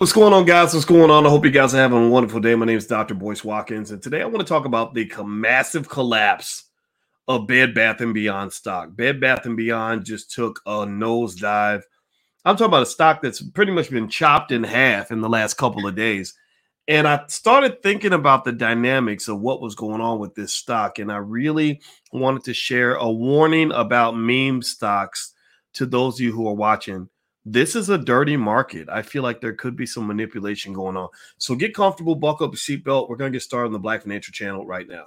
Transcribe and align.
What's 0.00 0.14
going 0.14 0.32
on, 0.32 0.46
guys? 0.46 0.72
What's 0.72 0.86
going 0.86 1.10
on? 1.10 1.26
I 1.26 1.28
hope 1.28 1.44
you 1.44 1.50
guys 1.50 1.74
are 1.74 1.76
having 1.76 2.06
a 2.06 2.08
wonderful 2.08 2.40
day. 2.40 2.54
My 2.54 2.64
name 2.64 2.78
is 2.78 2.86
Dr. 2.86 3.12
Boyce 3.12 3.44
Watkins, 3.44 3.90
and 3.90 4.02
today 4.02 4.22
I 4.22 4.24
want 4.24 4.38
to 4.38 4.46
talk 4.46 4.64
about 4.64 4.94
the 4.94 5.06
massive 5.26 5.90
collapse 5.90 6.70
of 7.28 7.46
Bed 7.46 7.74
Bath 7.74 8.00
and 8.00 8.14
Beyond 8.14 8.50
stock. 8.50 8.96
Bed 8.96 9.20
Bath 9.20 9.44
and 9.44 9.58
Beyond 9.58 10.06
just 10.06 10.30
took 10.30 10.62
a 10.64 10.86
nosedive. 10.86 11.82
I'm 12.46 12.56
talking 12.56 12.68
about 12.68 12.84
a 12.84 12.86
stock 12.86 13.20
that's 13.20 13.42
pretty 13.42 13.72
much 13.72 13.90
been 13.90 14.08
chopped 14.08 14.52
in 14.52 14.64
half 14.64 15.10
in 15.10 15.20
the 15.20 15.28
last 15.28 15.58
couple 15.58 15.86
of 15.86 15.96
days. 15.96 16.32
And 16.88 17.06
I 17.06 17.24
started 17.26 17.82
thinking 17.82 18.14
about 18.14 18.46
the 18.46 18.52
dynamics 18.52 19.28
of 19.28 19.42
what 19.42 19.60
was 19.60 19.74
going 19.74 20.00
on 20.00 20.18
with 20.18 20.34
this 20.34 20.54
stock, 20.54 20.98
and 20.98 21.12
I 21.12 21.18
really 21.18 21.82
wanted 22.10 22.44
to 22.44 22.54
share 22.54 22.94
a 22.94 23.12
warning 23.12 23.70
about 23.72 24.16
meme 24.16 24.62
stocks 24.62 25.34
to 25.74 25.84
those 25.84 26.14
of 26.14 26.20
you 26.20 26.32
who 26.32 26.48
are 26.48 26.54
watching 26.54 27.10
this 27.44 27.74
is 27.74 27.88
a 27.88 27.98
dirty 27.98 28.36
market. 28.36 28.88
I 28.88 29.02
feel 29.02 29.22
like 29.22 29.40
there 29.40 29.54
could 29.54 29.76
be 29.76 29.86
some 29.86 30.06
manipulation 30.06 30.72
going 30.72 30.96
on. 30.96 31.08
So 31.38 31.54
get 31.54 31.74
comfortable, 31.74 32.14
buckle 32.14 32.46
up 32.46 32.52
your 32.52 32.58
seatbelt. 32.78 33.08
We're 33.08 33.16
going 33.16 33.32
to 33.32 33.36
get 33.36 33.42
started 33.42 33.66
on 33.66 33.72
the 33.72 33.78
Black 33.78 34.02
Financial 34.02 34.32
Channel 34.32 34.66
right 34.66 34.86
now. 34.86 35.06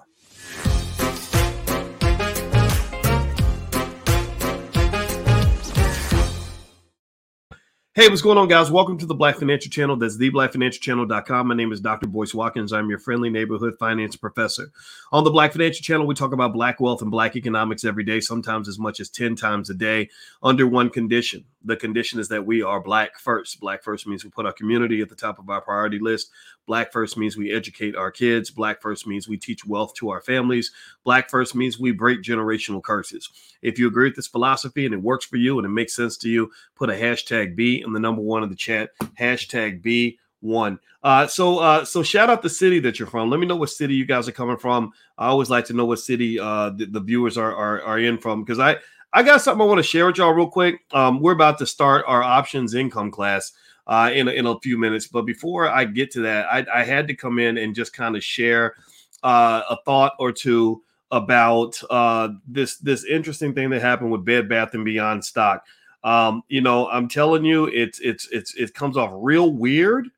Hey, 7.96 8.10
what's 8.10 8.24
going 8.24 8.40
on, 8.40 8.48
guys? 8.48 8.72
Welcome 8.72 8.98
to 8.98 9.06
the 9.06 9.14
Black 9.14 9.38
Financial 9.38 9.70
Channel. 9.70 9.98
That's 9.98 10.18
theblackfinancialchannel.com. 10.18 11.48
My 11.48 11.54
name 11.54 11.72
is 11.72 11.80
Dr. 11.80 12.08
Boyce 12.08 12.34
Watkins. 12.34 12.74
I'm 12.74 12.90
your 12.90 12.98
friendly 12.98 13.30
neighborhood 13.30 13.76
finance 13.78 14.16
professor. 14.16 14.72
On 15.12 15.24
the 15.24 15.30
Black 15.30 15.52
Financial 15.52 15.84
Channel, 15.84 16.08
we 16.08 16.16
talk 16.16 16.34
about 16.34 16.54
black 16.54 16.80
wealth 16.80 17.04
and 17.04 17.12
black 17.12 17.36
economics 17.36 17.86
every 17.86 18.04
day, 18.04 18.20
sometimes 18.20 18.68
as 18.68 18.80
much 18.80 19.00
as 19.00 19.12
10 19.12 19.36
times 19.36 19.70
a 19.70 19.76
day, 19.76 20.10
under 20.42 20.66
one 20.66 20.90
condition. 20.90 21.46
The 21.64 21.78
condition 21.78 22.20
is 22.20 22.28
that 22.28 22.46
we 22.46 22.62
are 22.62 22.80
black 22.80 23.18
first. 23.18 23.60
Black 23.60 23.84
first 23.84 24.06
means 24.06 24.24
we 24.24 24.30
put 24.30 24.46
our 24.46 24.54
community 24.54 25.02
at 25.02 25.10
the 25.10 25.16
top 25.16 25.40
of 25.40 25.50
our 25.50 25.62
priority 25.62 26.00
list. 26.00 26.30
Black 26.66 26.92
first 26.92 27.18
means 27.18 27.38
we 27.38 27.52
educate 27.52 27.96
our 27.96 28.12
kids. 28.12 28.50
Black 28.50 28.82
first 28.82 29.08
means 29.08 29.28
we 29.28 29.38
teach 29.38 29.66
wealth 29.66 29.94
to 29.96 30.10
our 30.10 30.22
families. 30.22 30.72
Black 31.04 31.30
first 31.30 31.56
means 31.56 31.80
we 31.80 31.92
break 31.92 32.22
generational 32.22 32.84
curses. 32.84 33.30
If 33.62 33.80
you 33.80 33.88
agree 33.88 34.10
with 34.10 34.16
this 34.16 34.28
philosophy 34.28 34.86
and 34.86 34.94
it 34.94 35.02
works 35.02 35.26
for 35.26 35.38
you 35.38 35.58
and 35.58 35.66
it 35.66 35.70
makes 35.70 35.96
sense 35.96 36.18
to 36.18 36.30
you, 36.30 36.52
put 36.76 36.90
a 36.90 36.94
hashtag 36.94 37.56
B 37.56 37.82
in 37.86 37.94
the 37.94 38.00
number 38.00 38.22
one 38.22 38.44
in 38.44 38.50
the 38.50 38.56
chat. 38.56 38.90
Hashtag 39.20 39.82
B 39.82 40.20
one. 40.44 40.78
Uh, 41.04 41.26
so 41.26 41.60
uh, 41.60 41.84
so 41.86 42.04
shout 42.04 42.30
out 42.30 42.42
the 42.42 42.50
city 42.50 42.80
that 42.80 43.00
you're 43.00 43.08
from. 43.08 43.30
Let 43.30 43.40
me 43.40 43.48
know 43.48 43.56
what 43.56 43.70
city 43.70 43.96
you 43.96 44.06
guys 44.06 44.28
are 44.28 44.34
coming 44.34 44.58
from. 44.58 44.92
I 45.18 45.28
always 45.28 45.50
like 45.50 45.66
to 45.66 45.74
know 45.74 45.86
what 45.86 46.00
city 46.00 46.40
uh, 46.40 46.70
the, 46.72 46.86
the 46.86 47.00
viewers 47.00 47.38
are, 47.38 47.56
are 47.56 47.82
are 47.82 48.00
in 48.00 48.18
from 48.18 48.44
because 48.44 48.60
I 48.60 48.78
I 49.14 49.24
got 49.24 49.42
something 49.42 49.62
I 49.62 49.66
want 49.66 49.80
to 49.80 49.84
share 49.84 50.06
with 50.06 50.18
y'all 50.18 50.34
real 50.34 50.50
quick. 50.50 50.82
Um, 50.92 51.22
we're 51.22 51.34
about 51.34 51.58
to 51.60 51.66
start 51.66 52.06
our 52.08 52.24
options 52.24 52.74
income 52.74 53.12
class 53.12 53.52
uh, 53.88 54.12
in 54.14 54.28
in 54.28 54.46
a 54.46 54.60
few 54.60 54.78
minutes, 54.78 55.08
but 55.08 55.24
before 55.24 55.70
I 55.70 55.86
get 55.86 56.12
to 56.12 56.22
that, 56.22 56.46
I, 56.52 56.66
I 56.74 56.84
had 56.84 57.08
to 57.08 57.16
come 57.16 57.40
in 57.40 57.58
and 57.58 57.76
just 57.76 57.94
kind 57.94 58.16
of 58.16 58.24
share 58.24 58.76
uh, 59.24 59.64
a 59.70 59.78
thought 59.86 60.14
or 60.20 60.32
two 60.32 60.84
about 61.12 61.80
uh, 61.90 62.30
this 62.48 62.78
this 62.78 63.06
interesting 63.06 63.54
thing 63.54 63.70
that 63.70 63.82
happened 63.82 64.12
with 64.12 64.26
Bed 64.26 64.50
Bath 64.50 64.74
and 64.74 64.84
Beyond 64.84 65.24
stock. 65.24 65.66
Um, 66.04 66.44
you 66.48 66.62
know, 66.62 66.90
I'm 66.90 67.08
telling 67.08 67.46
you, 67.46 67.68
it's 67.68 68.00
it's 68.00 68.28
it's 68.32 68.56
it 68.56 68.74
comes 68.74 68.98
off 68.98 69.12
real 69.14 69.54
weird 69.54 70.10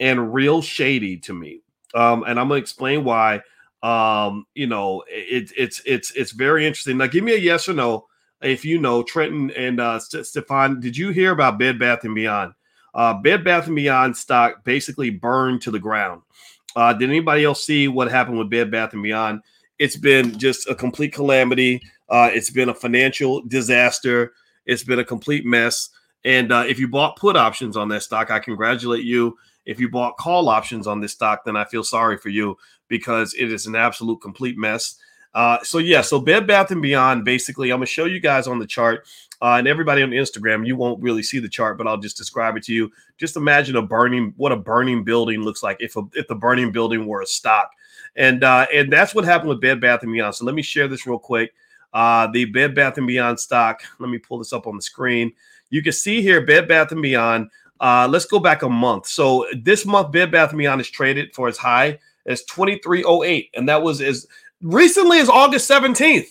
and 0.00 0.34
real 0.34 0.62
shady 0.62 1.16
to 1.18 1.34
me. 1.34 1.60
Um, 1.94 2.24
and 2.26 2.38
I'm 2.38 2.48
gonna 2.48 2.60
explain 2.60 3.04
why. 3.04 3.42
Um, 3.82 4.46
you 4.54 4.66
know, 4.66 5.04
it, 5.08 5.52
it's 5.56 5.82
it's 5.84 6.10
it's 6.12 6.32
very 6.32 6.66
interesting. 6.66 6.98
Now, 6.98 7.06
give 7.06 7.24
me 7.24 7.34
a 7.34 7.38
yes 7.38 7.68
or 7.68 7.74
no 7.74 8.06
if 8.42 8.64
you 8.64 8.78
know 8.78 9.02
Trenton 9.02 9.50
and 9.52 9.80
uh, 9.80 9.98
Stefan. 9.98 10.80
Did 10.80 10.96
you 10.96 11.10
hear 11.10 11.32
about 11.32 11.58
Bed 11.58 11.78
Bath 11.78 12.04
and 12.04 12.14
Beyond? 12.14 12.54
Uh, 12.94 13.14
Bed 13.14 13.44
Bath 13.44 13.66
and 13.66 13.76
Beyond 13.76 14.16
stock 14.16 14.64
basically 14.64 15.10
burned 15.10 15.62
to 15.62 15.70
the 15.70 15.78
ground. 15.78 16.22
Uh, 16.76 16.92
did 16.92 17.08
anybody 17.08 17.44
else 17.44 17.64
see 17.64 17.88
what 17.88 18.10
happened 18.10 18.38
with 18.38 18.50
Bed 18.50 18.70
Bath 18.70 18.92
and 18.92 19.02
Beyond? 19.02 19.40
It's 19.78 19.96
been 19.96 20.38
just 20.38 20.68
a 20.68 20.74
complete 20.74 21.12
calamity. 21.12 21.82
Uh, 22.08 22.30
it's 22.32 22.50
been 22.50 22.68
a 22.68 22.74
financial 22.74 23.42
disaster. 23.42 24.32
It's 24.66 24.84
been 24.84 24.98
a 24.98 25.04
complete 25.04 25.44
mess. 25.44 25.90
And 26.24 26.52
uh, 26.52 26.64
if 26.66 26.78
you 26.78 26.88
bought 26.88 27.16
put 27.16 27.36
options 27.36 27.76
on 27.76 27.88
that 27.88 28.02
stock, 28.02 28.30
I 28.30 28.38
congratulate 28.38 29.04
you. 29.04 29.36
If 29.66 29.80
you 29.80 29.88
bought 29.88 30.16
call 30.16 30.48
options 30.48 30.86
on 30.86 31.00
this 31.00 31.12
stock, 31.12 31.44
then 31.44 31.56
I 31.56 31.64
feel 31.64 31.84
sorry 31.84 32.18
for 32.18 32.28
you 32.28 32.56
because 32.88 33.34
it 33.34 33.50
is 33.52 33.66
an 33.66 33.76
absolute 33.76 34.20
complete 34.20 34.58
mess. 34.58 34.98
Uh, 35.34 35.58
so 35.64 35.78
yeah, 35.78 36.00
so 36.00 36.20
Bed 36.20 36.46
Bath 36.46 36.70
and 36.70 36.80
Beyond. 36.80 37.24
Basically, 37.24 37.70
I'm 37.70 37.78
gonna 37.78 37.86
show 37.86 38.04
you 38.04 38.20
guys 38.20 38.46
on 38.46 38.60
the 38.60 38.66
chart, 38.66 39.06
uh, 39.42 39.56
and 39.58 39.66
everybody 39.66 40.02
on 40.02 40.10
Instagram. 40.10 40.64
You 40.64 40.76
won't 40.76 41.02
really 41.02 41.24
see 41.24 41.40
the 41.40 41.48
chart, 41.48 41.76
but 41.76 41.88
I'll 41.88 41.98
just 41.98 42.16
describe 42.16 42.56
it 42.56 42.62
to 42.64 42.72
you. 42.72 42.92
Just 43.18 43.36
imagine 43.36 43.74
a 43.74 43.82
burning, 43.82 44.32
what 44.36 44.52
a 44.52 44.56
burning 44.56 45.02
building 45.02 45.40
looks 45.40 45.62
like 45.62 45.78
if 45.80 45.96
a, 45.96 46.02
if 46.12 46.28
the 46.28 46.36
burning 46.36 46.70
building 46.70 47.06
were 47.06 47.20
a 47.20 47.26
stock, 47.26 47.70
and 48.14 48.44
uh, 48.44 48.66
and 48.72 48.92
that's 48.92 49.12
what 49.12 49.24
happened 49.24 49.48
with 49.48 49.60
Bed 49.60 49.80
Bath 49.80 50.04
and 50.04 50.12
Beyond. 50.12 50.36
So 50.36 50.44
let 50.44 50.54
me 50.54 50.62
share 50.62 50.86
this 50.86 51.04
real 51.04 51.18
quick. 51.18 51.52
Uh, 51.92 52.28
the 52.28 52.44
Bed 52.44 52.74
Bath 52.74 52.98
and 52.98 53.06
Beyond 53.06 53.40
stock. 53.40 53.82
Let 53.98 54.10
me 54.10 54.18
pull 54.18 54.38
this 54.38 54.52
up 54.52 54.68
on 54.68 54.76
the 54.76 54.82
screen. 54.82 55.32
You 55.68 55.82
can 55.82 55.92
see 55.92 56.22
here 56.22 56.46
Bed 56.46 56.68
Bath 56.68 56.92
and 56.92 57.02
Beyond. 57.02 57.50
Uh, 57.84 58.08
let's 58.08 58.24
go 58.24 58.38
back 58.38 58.62
a 58.62 58.68
month. 58.68 59.06
So 59.06 59.44
this 59.60 59.84
month, 59.84 60.10
Bed 60.10 60.32
Bath 60.32 60.56
Beyond 60.56 60.80
is 60.80 60.88
traded 60.88 61.34
for 61.34 61.48
as 61.48 61.58
high 61.58 61.98
as 62.24 62.42
2308, 62.44 63.50
and 63.52 63.68
that 63.68 63.82
was 63.82 64.00
as 64.00 64.26
recently 64.62 65.18
as 65.18 65.28
August 65.28 65.70
17th. 65.70 66.28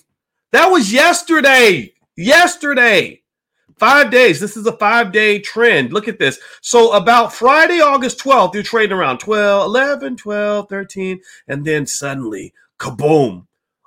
That 0.51 0.71
was 0.71 0.91
yesterday. 0.91 1.93
Yesterday. 2.17 3.21
Five 3.77 4.09
days. 4.09 4.39
This 4.39 4.57
is 4.57 4.65
a 4.65 4.75
five 4.77 5.11
day 5.11 5.37
trend. 5.37 5.93
Look 5.93 6.07
at 6.07 6.17
this. 6.17 6.39
So, 6.61 6.93
about 6.93 7.31
Friday, 7.31 7.81
August 7.81 8.17
12th, 8.17 8.55
you're 8.55 8.63
trading 8.63 8.97
around 8.97 9.19
12, 9.19 9.67
11, 9.67 10.17
12, 10.17 10.67
13, 10.67 11.21
and 11.49 11.63
then 11.63 11.85
suddenly, 11.85 12.51
kaboom, 12.79 13.45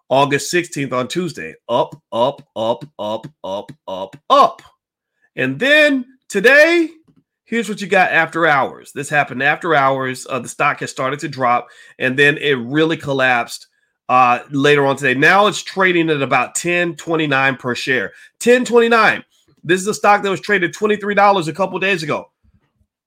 August 0.09 0.55
16th 0.55 0.93
on 0.93 1.09
Tuesday. 1.09 1.57
Up, 1.69 2.01
up, 2.13 2.49
up, 2.55 2.85
up, 2.97 3.27
up, 3.43 3.73
up, 3.89 4.17
up. 4.31 4.63
And 5.35 5.59
then 5.59 6.05
today, 6.29 6.91
here's 7.47 7.69
what 7.69 7.81
you 7.81 7.87
got 7.87 8.13
after 8.13 8.47
hours. 8.47 8.93
This 8.93 9.09
happened 9.09 9.43
after 9.43 9.75
hours. 9.75 10.27
Uh, 10.29 10.39
the 10.39 10.49
stock 10.49 10.81
has 10.81 10.91
started 10.91 11.21
to 11.21 11.29
drop, 11.29 11.69
and 11.99 12.19
then 12.19 12.37
it 12.39 12.55
really 12.55 12.97
collapsed 12.97 13.69
uh, 14.09 14.41
later 14.51 14.85
on 14.85 14.97
today. 14.97 15.19
Now 15.19 15.47
it's 15.47 15.63
trading 15.63 16.11
at 16.11 16.21
about 16.21 16.55
10.29 16.55 17.59
per 17.59 17.75
share. 17.75 18.13
10.29. 18.41 19.25
This 19.65 19.81
is 19.81 19.87
a 19.87 19.95
stock 19.95 20.23
that 20.23 20.31
was 20.31 20.41
traded 20.41 20.75
$23 20.75 21.49
a 21.49 21.53
couple 21.53 21.79
days 21.79 22.03
ago. 22.03 22.31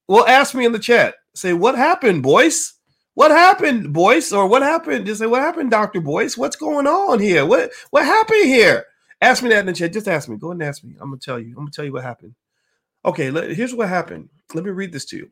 Well, 0.07 0.27
ask 0.27 0.55
me 0.55 0.65
in 0.65 0.71
the 0.71 0.79
chat. 0.79 1.15
Say, 1.35 1.53
what 1.53 1.75
happened, 1.75 2.23
boys? 2.23 2.73
What 3.19 3.31
happened, 3.31 3.91
Boyce? 3.91 4.31
Or 4.31 4.47
what 4.47 4.61
happened? 4.61 5.05
Just 5.05 5.19
say, 5.19 5.25
what 5.25 5.41
happened, 5.41 5.71
Dr. 5.71 5.99
Boyce? 5.99 6.37
What's 6.37 6.55
going 6.55 6.87
on 6.87 7.19
here? 7.19 7.45
What 7.45 7.71
what 7.89 8.05
happened 8.05 8.45
here? 8.45 8.85
Ask 9.19 9.43
me 9.43 9.49
that 9.49 9.59
in 9.59 9.65
the 9.65 9.73
chat. 9.73 9.91
Just 9.91 10.07
ask 10.07 10.29
me. 10.29 10.37
Go 10.37 10.47
ahead 10.47 10.61
and 10.61 10.63
ask 10.63 10.85
me. 10.85 10.93
I'm 11.01 11.09
gonna 11.09 11.19
tell 11.19 11.37
you. 11.37 11.49
I'm 11.49 11.55
gonna 11.55 11.71
tell 11.71 11.83
you 11.83 11.91
what 11.91 12.03
happened. 12.03 12.33
Okay, 13.05 13.31
let, 13.31 13.51
here's 13.51 13.73
what 13.73 13.89
happened. 13.89 14.29
Let 14.53 14.63
me 14.63 14.71
read 14.71 14.91
this 14.91 15.05
to 15.05 15.17
you. 15.17 15.29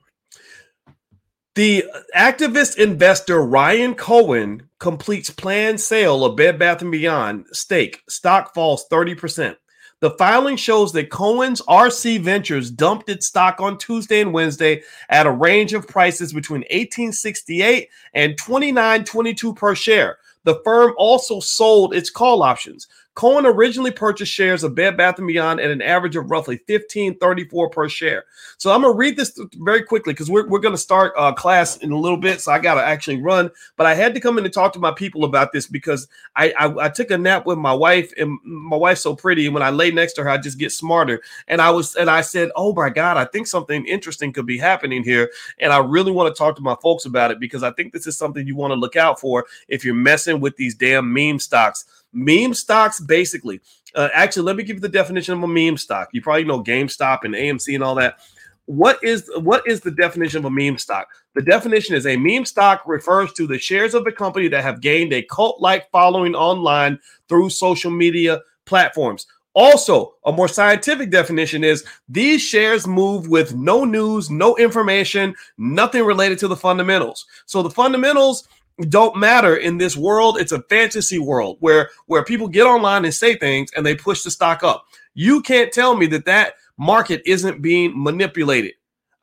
The 1.56 1.86
uh, 1.92 2.00
activist 2.16 2.78
investor 2.78 3.42
Ryan 3.42 3.96
Cohen 3.96 4.70
completes 4.80 5.30
planned 5.30 5.82
sale 5.82 6.24
of 6.24 6.36
Bed 6.36 6.60
Bath 6.60 6.80
& 6.80 6.92
Beyond 6.92 7.48
stake. 7.52 8.04
Stock 8.08 8.54
falls 8.54 8.88
30%. 8.90 9.56
The 10.00 10.12
filing 10.12 10.56
shows 10.56 10.94
that 10.94 11.10
Cohen's 11.10 11.64
RC 11.64 12.22
Ventures 12.22 12.70
dumped 12.70 13.10
its 13.10 13.26
stock 13.26 13.60
on 13.60 13.80
Tuesday 13.80 14.22
and 14.22 14.32
Wednesday 14.32 14.84
at 15.10 15.26
a 15.26 15.32
range 15.32 15.74
of 15.74 15.88
prices 15.88 16.32
between 16.32 16.62
1868 16.62 17.90
and 18.14 18.38
2922 18.38 19.56
per 19.56 19.74
share. 19.74 20.18
The 20.44 20.62
firm 20.64 20.94
also 20.98 21.40
sold 21.40 21.96
its 21.96 22.12
call 22.12 22.44
options. 22.44 22.88
Cohen 23.18 23.48
originally 23.48 23.90
purchased 23.90 24.32
shares 24.32 24.64
of 24.64 24.76
Bed 24.76 24.96
Bath 24.96 25.18
& 25.18 25.18
Beyond 25.18 25.60
at 25.60 25.72
an 25.72 25.82
average 25.82 26.16
of 26.16 26.30
roughly 26.30 26.60
15.34 26.70 27.72
per 27.72 27.90
share. 27.90 28.26
So 28.60 28.72
I'm 28.72 28.84
going 28.84 28.94
to 28.94 28.98
read 28.98 29.18
this 29.18 29.40
very 29.56 29.82
quickly 29.82 30.14
because 30.14 30.30
we're, 30.30 30.48
we're 30.48 30.60
going 30.60 30.76
to 30.76 30.78
start 30.78 31.14
uh, 31.18 31.34
class 31.34 31.78
in 31.78 31.92
a 31.92 31.98
little 31.98 32.20
bit. 32.20 32.42
So 32.42 32.52
I 32.52 32.60
got 32.60 32.76
to 32.76 32.84
actually 32.86 33.20
run. 33.20 33.50
But 33.76 33.88
I 33.88 33.96
had 33.96 34.14
to 34.14 34.20
come 34.20 34.38
in 34.38 34.46
and 34.46 34.54
talk 34.54 34.72
to 34.74 34.80
my 34.80 34.92
people 34.92 35.24
about 35.24 35.52
this 35.52 35.66
because 35.66 36.08
I, 36.36 36.52
I, 36.60 36.86
I 36.86 36.90
took 36.90 37.10
a 37.10 37.18
nap 37.18 37.48
with 37.48 37.58
my 37.58 37.74
wife 37.74 38.14
and 38.20 38.38
my 38.44 38.78
wife's 38.78 39.02
so 39.02 39.16
pretty. 39.16 39.48
And 39.48 39.54
when 39.56 39.64
I 39.64 39.72
lay 39.72 39.90
next 39.90 40.14
to 40.14 40.24
her, 40.24 40.30
I 40.30 40.38
just 40.38 40.60
get 40.60 40.72
smarter. 40.72 41.24
And 41.48 41.60
I 41.60 41.72
was 41.72 41.96
and 41.96 42.12
I 42.12 42.22
said, 42.22 42.52
oh 42.56 42.72
my 42.72 42.92
God, 42.92 43.18
I 43.18 43.26
think 43.26 43.48
something 43.48 43.84
interesting 43.88 44.32
could 44.32 44.46
be 44.46 44.60
happening 44.60 45.04
here. 45.04 45.32
And 45.58 45.74
I 45.74 45.80
really 45.80 46.12
want 46.12 46.32
to 46.32 46.38
talk 46.38 46.56
to 46.58 46.62
my 46.62 46.76
folks 46.84 47.06
about 47.06 47.32
it 47.32 47.40
because 47.40 47.64
I 47.64 47.72
think 47.72 47.94
this 47.94 48.06
is 48.06 48.16
something 48.16 48.46
you 48.46 48.56
want 48.56 48.74
to 48.74 48.80
look 48.80 48.96
out 48.96 49.20
for 49.20 49.48
if 49.68 49.84
you're 49.84 49.96
messing 49.96 50.40
with 50.40 50.56
these 50.56 50.76
damn 50.76 51.12
meme 51.12 51.40
stocks 51.40 51.86
Meme 52.14 52.54
stocks, 52.54 53.00
basically, 53.00 53.62
uh, 53.96 54.10
actually, 54.14 54.44
let 54.44 54.56
me 54.56 54.64
give 54.64 54.76
you 54.76 54.82
the 54.82 54.90
definition 54.90 55.34
of 55.34 55.44
a 55.44 55.48
meme 55.48 55.76
stock. 55.76 56.10
You 56.12 56.22
probably 56.22 56.44
know 56.44 56.64
GameStop 56.64 57.20
and 57.24 57.34
AMC 57.34 57.74
and 57.74 57.84
all 57.84 57.96
that. 57.96 58.20
What 58.66 59.00
is 59.02 59.30
what 59.38 59.64
is 59.66 59.82
the 59.82 59.92
definition 59.92 60.40
of 60.40 60.46
a 60.46 60.50
meme 60.52 60.78
stock? 60.78 61.08
The 61.36 61.42
definition 61.42 61.96
is 61.96 62.06
a 62.06 62.18
meme 62.18 62.46
stock 62.46 62.84
refers 62.86 63.32
to 63.34 63.48
the 63.48 63.58
shares 63.58 63.94
of 63.94 64.06
a 64.06 64.12
company 64.12 64.50
that 64.50 64.64
have 64.64 64.82
gained 64.82 65.14
a 65.14 65.24
cult-like 65.24 65.90
following 65.90 66.36
online 66.36 67.00
through 67.30 67.50
social 67.50 67.92
media 67.92 68.42
platforms. 68.66 69.26
Also, 69.54 70.14
a 70.26 70.32
more 70.32 70.48
scientific 70.48 71.10
definition 71.10 71.64
is 71.64 71.84
these 72.08 72.44
shares 72.44 72.86
move 72.86 73.28
with 73.28 73.56
no 73.56 73.86
news, 73.86 74.30
no 74.30 74.56
information, 74.58 75.34
nothing 75.58 76.04
related 76.04 76.38
to 76.38 76.48
the 76.48 76.56
fundamentals. 76.56 77.26
So 77.48 77.64
the 77.64 77.72
fundamentals 77.72 78.48
don't 78.90 79.18
matter 79.18 79.56
in 79.56 79.78
this 79.78 79.98
world. 79.98 80.40
It's 80.40 80.52
a 80.52 80.62
fantasy 80.64 81.20
world 81.20 81.58
where 81.60 81.90
where 82.06 82.24
people 82.24 82.48
get 82.48 82.66
online 82.66 83.06
and 83.06 83.14
say 83.14 83.36
things 83.36 83.72
and 83.76 83.86
they 83.86 83.96
push 83.96 84.24
the 84.24 84.32
stock 84.32 84.64
up. 84.64 84.86
You 85.14 85.42
can't 85.42 85.72
tell 85.72 85.96
me 85.96 86.06
that 86.08 86.26
that 86.26 86.54
market 86.78 87.22
isn't 87.26 87.62
being 87.62 87.92
manipulated. 87.96 88.74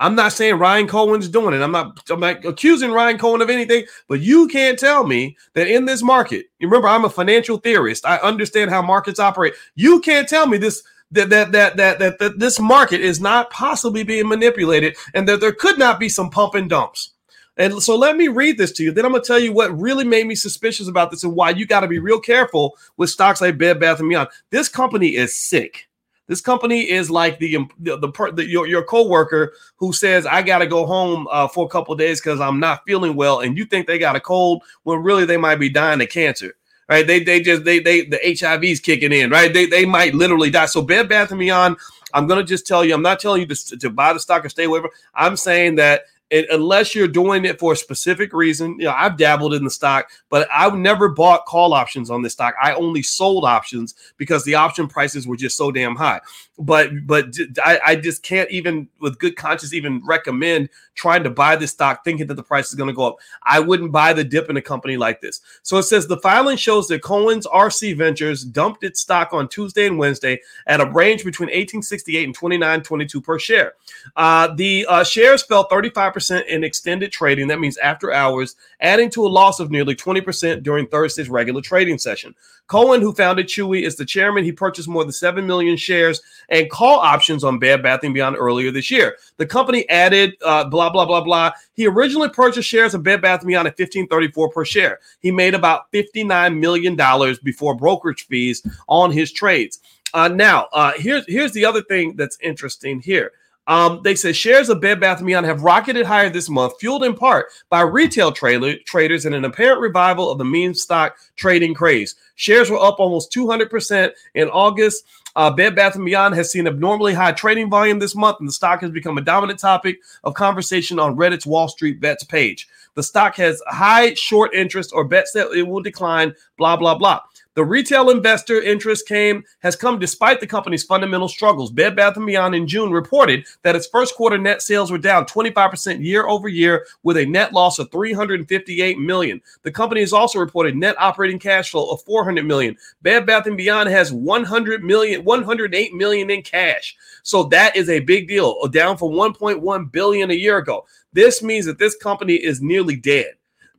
I'm 0.00 0.16
not 0.16 0.32
saying 0.32 0.58
Ryan 0.58 0.88
Cohen's 0.88 1.28
doing 1.28 1.54
it. 1.54 1.62
I'm 1.62 1.70
not, 1.70 2.00
I'm 2.10 2.18
not 2.18 2.44
accusing 2.44 2.90
Ryan 2.90 3.16
Cohen 3.16 3.40
of 3.40 3.48
anything, 3.48 3.84
but 4.08 4.20
you 4.20 4.48
can't 4.48 4.78
tell 4.78 5.06
me 5.06 5.36
that 5.54 5.68
in 5.68 5.84
this 5.84 6.02
market, 6.02 6.46
remember, 6.60 6.88
I'm 6.88 7.04
a 7.04 7.10
financial 7.10 7.58
theorist. 7.58 8.04
I 8.04 8.16
understand 8.18 8.70
how 8.70 8.82
markets 8.82 9.20
operate. 9.20 9.54
You 9.76 10.00
can't 10.00 10.28
tell 10.28 10.46
me 10.46 10.58
this 10.58 10.82
that 11.12 11.30
that 11.30 11.52
that 11.52 11.76
that 11.76 11.98
that, 12.00 12.18
that 12.18 12.38
this 12.38 12.58
market 12.58 13.00
is 13.00 13.20
not 13.20 13.50
possibly 13.50 14.02
being 14.02 14.28
manipulated 14.28 14.96
and 15.14 15.28
that 15.28 15.40
there 15.40 15.52
could 15.52 15.78
not 15.78 16.00
be 16.00 16.08
some 16.08 16.28
pump 16.28 16.54
and 16.54 16.68
dumps. 16.68 17.13
And 17.56 17.80
so 17.82 17.96
let 17.96 18.16
me 18.16 18.28
read 18.28 18.58
this 18.58 18.72
to 18.72 18.82
you. 18.82 18.92
Then 18.92 19.04
I'm 19.04 19.12
gonna 19.12 19.22
tell 19.22 19.38
you 19.38 19.52
what 19.52 19.78
really 19.78 20.04
made 20.04 20.26
me 20.26 20.34
suspicious 20.34 20.88
about 20.88 21.10
this 21.10 21.22
and 21.22 21.34
why 21.34 21.50
you 21.50 21.66
got 21.66 21.80
to 21.80 21.88
be 21.88 22.00
real 22.00 22.20
careful 22.20 22.76
with 22.96 23.10
stocks 23.10 23.40
like 23.40 23.58
Bed 23.58 23.78
Bath 23.78 24.00
and 24.00 24.08
Beyond. 24.08 24.28
This 24.50 24.68
company 24.68 25.14
is 25.14 25.36
sick. 25.36 25.88
This 26.26 26.40
company 26.40 26.90
is 26.90 27.10
like 27.10 27.38
the 27.38 27.58
the, 27.78 27.98
the, 27.98 28.32
the 28.34 28.46
your 28.46 28.66
your 28.66 28.82
coworker 28.82 29.52
who 29.76 29.92
says 29.92 30.26
I 30.26 30.42
got 30.42 30.58
to 30.58 30.66
go 30.66 30.86
home 30.86 31.28
uh, 31.30 31.48
for 31.48 31.66
a 31.66 31.68
couple 31.68 31.94
days 31.94 32.20
because 32.20 32.40
I'm 32.40 32.58
not 32.58 32.82
feeling 32.86 33.14
well, 33.14 33.40
and 33.40 33.56
you 33.58 33.66
think 33.66 33.86
they 33.86 33.98
got 33.98 34.16
a 34.16 34.20
cold 34.20 34.62
when 34.84 35.02
really 35.02 35.26
they 35.26 35.36
might 35.36 35.56
be 35.56 35.68
dying 35.68 36.00
of 36.00 36.08
cancer. 36.08 36.56
Right? 36.88 37.06
They 37.06 37.22
they 37.22 37.40
just 37.40 37.64
they 37.64 37.78
they 37.78 38.06
the 38.06 38.18
HIV's 38.22 38.80
kicking 38.80 39.12
in. 39.12 39.30
Right? 39.30 39.52
They 39.52 39.66
they 39.66 39.84
might 39.84 40.14
literally 40.14 40.50
die. 40.50 40.66
So 40.66 40.82
Bed 40.82 41.08
Bath 41.08 41.30
and 41.30 41.38
Beyond. 41.38 41.76
I'm 42.14 42.26
gonna 42.26 42.44
just 42.44 42.66
tell 42.66 42.84
you. 42.84 42.94
I'm 42.94 43.02
not 43.02 43.20
telling 43.20 43.40
you 43.40 43.46
to, 43.46 43.76
to 43.76 43.90
buy 43.90 44.12
the 44.12 44.20
stock 44.20 44.44
or 44.44 44.48
stay 44.48 44.64
away 44.64 44.80
from. 44.80 44.90
I'm 45.14 45.36
saying 45.36 45.74
that 45.76 46.02
it, 46.34 46.46
unless 46.50 46.96
you're 46.96 47.06
doing 47.06 47.44
it 47.44 47.60
for 47.60 47.74
a 47.74 47.76
specific 47.76 48.32
reason. 48.32 48.72
You 48.80 48.86
know, 48.86 48.94
I've 48.96 49.16
dabbled 49.16 49.54
in 49.54 49.62
the 49.62 49.70
stock, 49.70 50.10
but 50.30 50.48
I've 50.52 50.74
never 50.74 51.08
bought 51.08 51.46
call 51.46 51.72
options 51.72 52.10
on 52.10 52.22
this 52.22 52.32
stock. 52.32 52.56
I 52.60 52.74
only 52.74 53.02
sold 53.02 53.44
options 53.44 53.94
because 54.16 54.44
the 54.44 54.56
option 54.56 54.88
prices 54.88 55.28
were 55.28 55.36
just 55.36 55.56
so 55.56 55.70
damn 55.70 55.94
high. 55.94 56.20
But 56.58 57.06
but 57.06 57.36
I, 57.64 57.80
I 57.86 57.96
just 57.96 58.24
can't 58.24 58.50
even 58.50 58.88
with 59.00 59.18
good 59.20 59.36
conscience 59.36 59.72
even 59.72 60.02
recommend 60.04 60.70
trying 60.94 61.24
to 61.24 61.30
buy 61.30 61.56
this 61.56 61.72
stock 61.72 62.04
thinking 62.04 62.26
that 62.28 62.34
the 62.34 62.42
price 62.42 62.68
is 62.68 62.74
going 62.74 62.88
to 62.88 62.94
go 62.94 63.06
up. 63.06 63.16
I 63.42 63.60
wouldn't 63.60 63.92
buy 63.92 64.12
the 64.12 64.24
dip 64.24 64.50
in 64.50 64.56
a 64.56 64.62
company 64.62 64.96
like 64.96 65.20
this. 65.20 65.40
So 65.62 65.76
it 65.78 65.84
says 65.84 66.06
the 66.06 66.18
filing 66.18 66.56
shows 66.56 66.88
that 66.88 67.02
Cohen's 67.02 67.46
RC 67.46 67.96
Ventures 67.96 68.44
dumped 68.44 68.84
its 68.84 69.00
stock 69.00 69.32
on 69.32 69.48
Tuesday 69.48 69.86
and 69.86 69.98
Wednesday 69.98 70.40
at 70.66 70.80
a 70.80 70.90
range 70.90 71.24
between 71.24 71.46
1868 71.46 72.24
and 72.24 72.34
2922 72.34 73.20
per 73.20 73.38
share. 73.38 73.74
Uh, 74.16 74.54
the 74.54 74.86
uh, 74.88 75.04
shares 75.04 75.42
fell 75.42 75.68
35% 75.68 76.23
in 76.30 76.64
extended 76.64 77.12
trading. 77.12 77.48
That 77.48 77.60
means 77.60 77.76
after 77.78 78.12
hours, 78.12 78.56
adding 78.80 79.10
to 79.10 79.26
a 79.26 79.28
loss 79.28 79.60
of 79.60 79.70
nearly 79.70 79.94
20% 79.94 80.62
during 80.62 80.86
Thursday's 80.86 81.28
regular 81.28 81.60
trading 81.60 81.98
session. 81.98 82.34
Cohen, 82.66 83.02
who 83.02 83.12
founded 83.12 83.46
Chewy, 83.46 83.82
is 83.82 83.96
the 83.96 84.06
chairman. 84.06 84.44
He 84.44 84.52
purchased 84.52 84.88
more 84.88 85.04
than 85.04 85.12
7 85.12 85.46
million 85.46 85.76
shares 85.76 86.22
and 86.48 86.70
call 86.70 86.98
options 86.98 87.44
on 87.44 87.58
Bed 87.58 87.82
Bath 87.82 88.00
& 88.00 88.02
Beyond 88.02 88.36
earlier 88.36 88.70
this 88.70 88.90
year. 88.90 89.16
The 89.36 89.46
company 89.46 89.88
added 89.90 90.34
uh, 90.42 90.64
blah, 90.64 90.90
blah, 90.90 91.04
blah, 91.04 91.20
blah. 91.20 91.52
He 91.74 91.86
originally 91.86 92.30
purchased 92.30 92.68
shares 92.68 92.94
of 92.94 93.02
Bed 93.02 93.20
Bath 93.20 93.44
& 93.44 93.46
Beyond 93.46 93.68
at 93.68 93.78
1534 93.78 94.50
per 94.50 94.64
share. 94.64 95.00
He 95.20 95.30
made 95.30 95.54
about 95.54 95.92
$59 95.92 96.58
million 96.58 96.96
before 97.42 97.74
brokerage 97.74 98.26
fees 98.26 98.66
on 98.88 99.12
his 99.12 99.30
trades. 99.30 99.80
Uh, 100.14 100.28
now, 100.28 100.68
uh, 100.72 100.92
here's, 100.96 101.24
here's 101.26 101.52
the 101.52 101.64
other 101.64 101.82
thing 101.82 102.14
that's 102.16 102.38
interesting 102.40 103.00
here. 103.00 103.32
Um, 103.66 104.00
they 104.04 104.14
said 104.14 104.36
shares 104.36 104.68
of 104.68 104.80
Bed 104.80 105.00
Bath 105.00 105.24
& 105.24 105.24
Beyond 105.24 105.46
have 105.46 105.62
rocketed 105.62 106.04
higher 106.04 106.28
this 106.28 106.50
month, 106.50 106.74
fueled 106.78 107.04
in 107.04 107.14
part 107.14 107.46
by 107.70 107.80
retail 107.80 108.30
trailer, 108.30 108.76
traders 108.84 109.24
and 109.24 109.34
an 109.34 109.44
apparent 109.44 109.80
revival 109.80 110.30
of 110.30 110.38
the 110.38 110.44
meme 110.44 110.74
stock 110.74 111.16
trading 111.36 111.74
craze. 111.74 112.14
Shares 112.34 112.70
were 112.70 112.78
up 112.78 113.00
almost 113.00 113.32
200% 113.32 114.12
in 114.34 114.48
August. 114.48 115.04
Uh, 115.36 115.50
Bed 115.50 115.74
Bath 115.74 115.96
& 115.98 116.04
Beyond 116.04 116.34
has 116.34 116.52
seen 116.52 116.66
abnormally 116.66 117.14
high 117.14 117.32
trading 117.32 117.68
volume 117.68 117.98
this 117.98 118.14
month, 118.14 118.36
and 118.38 118.48
the 118.48 118.52
stock 118.52 118.80
has 118.82 118.90
become 118.90 119.18
a 119.18 119.22
dominant 119.22 119.58
topic 119.58 120.00
of 120.22 120.34
conversation 120.34 120.98
on 120.98 121.16
Reddit's 121.16 121.46
Wall 121.46 121.68
Street 121.68 122.00
Bets 122.00 122.24
page. 122.24 122.68
The 122.94 123.02
stock 123.02 123.34
has 123.36 123.60
high 123.66 124.14
short 124.14 124.54
interest 124.54 124.92
or 124.94 125.04
bets 125.04 125.32
that 125.32 125.50
it 125.50 125.66
will 125.66 125.82
decline, 125.82 126.34
blah, 126.56 126.76
blah, 126.76 126.96
blah. 126.96 127.20
The 127.54 127.64
retail 127.64 128.10
investor 128.10 128.60
interest 128.60 129.06
came 129.06 129.44
has 129.60 129.76
come 129.76 130.00
despite 130.00 130.40
the 130.40 130.46
company's 130.46 130.82
fundamental 130.82 131.28
struggles. 131.28 131.70
Bed 131.70 131.94
Bath 131.94 132.16
& 132.16 132.26
Beyond 132.26 132.52
in 132.52 132.66
June 132.66 132.90
reported 132.90 133.46
that 133.62 133.76
its 133.76 133.86
first 133.86 134.16
quarter 134.16 134.36
net 134.36 134.60
sales 134.60 134.90
were 134.90 134.98
down 134.98 135.24
25% 135.26 136.04
year 136.04 136.26
over 136.26 136.48
year 136.48 136.84
with 137.04 137.16
a 137.16 137.26
net 137.26 137.52
loss 137.52 137.78
of 137.78 137.92
358 137.92 138.98
million. 138.98 139.40
The 139.62 139.70
company 139.70 140.00
has 140.00 140.12
also 140.12 140.40
reported 140.40 140.76
net 140.76 140.96
operating 140.98 141.38
cash 141.38 141.70
flow 141.70 141.90
of 141.90 142.02
400 142.02 142.44
million. 142.44 142.76
Bed 143.02 143.24
Bath 143.24 143.46
& 143.50 143.56
Beyond 143.56 143.88
has 143.88 144.12
100 144.12 144.82
million 144.82 145.22
108 145.22 145.94
million 145.94 146.30
in 146.30 146.42
cash. 146.42 146.96
So 147.22 147.44
that 147.44 147.76
is 147.76 147.88
a 147.88 148.00
big 148.00 148.26
deal, 148.26 148.66
down 148.66 148.96
from 148.96 149.10
1.1 149.10 149.92
billion 149.92 150.32
a 150.32 150.34
year 150.34 150.58
ago. 150.58 150.86
This 151.12 151.40
means 151.40 151.66
that 151.66 151.78
this 151.78 151.94
company 151.94 152.34
is 152.34 152.60
nearly 152.60 152.96
dead 152.96 153.34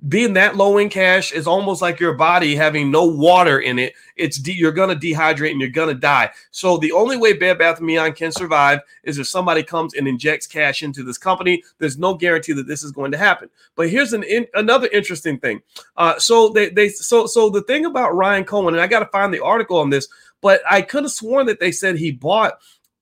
being 0.08 0.34
that 0.34 0.56
low 0.56 0.78
in 0.78 0.90
cash 0.90 1.32
is 1.32 1.48
almost 1.48 1.82
like 1.82 2.00
your 2.00 2.14
body 2.14 2.56
having 2.56 2.92
no 2.92 3.06
water 3.06 3.60
in 3.60 3.80
it. 3.80 3.94
It's 4.16 4.38
de- 4.38 4.54
you're 4.54 4.72
gonna 4.72 4.96
dehydrate 4.96 5.52
and 5.52 5.60
you're 5.60 5.70
gonna 5.70 5.94
die. 5.94 6.32
So 6.52 6.78
the 6.78 6.92
only 6.92 7.18
way 7.18 7.34
Bed 7.34 7.58
Bath 7.58 7.80
and 7.80 7.88
Beyond 7.88 8.16
can 8.16 8.32
survive 8.32 8.82
is 9.04 9.18
if 9.18 9.28
somebody 9.28 9.64
comes 9.64 9.96
and 9.96 10.08
injects 10.08 10.48
cash 10.48 10.84
into 10.84 11.04
this 11.04 11.18
company. 11.18 11.64
There's 11.80 11.98
no 11.98 12.14
guarantee 12.14 12.54
that 12.54 12.68
this 12.68 12.84
is 12.84 12.92
going 12.92 13.12
to 13.14 13.18
happen. 13.18 13.50
But 13.76 13.90
here's 13.90 14.14
an 14.14 14.24
in- 14.24 14.48
another 14.54 14.88
interesting 14.88 15.40
thing. 15.40 15.62
Uh, 15.98 16.20
so 16.20 16.50
they 16.50 16.70
they 16.70 16.90
so 16.90 17.26
so 17.26 17.50
the 17.50 17.64
thing 17.64 17.86
about 17.86 18.16
Ryan 18.16 18.44
Cohen, 18.44 18.74
and 18.76 18.82
I 18.82 18.88
got 18.88 19.00
to 19.00 19.08
find 19.08 19.34
the 19.34 19.44
article 19.44 19.80
on 19.80 19.90
this, 19.90 20.08
but 20.42 20.62
I 20.70 20.82
could 20.82 21.04
have 21.04 21.12
sworn 21.12 21.48
that 21.48 21.60
they 21.60 21.72
said 21.72 21.98
he 21.98 22.12
bought 22.12 22.60